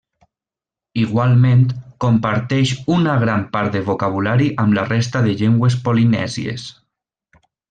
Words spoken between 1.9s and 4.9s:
comparteix una gran part del vocabulari amb la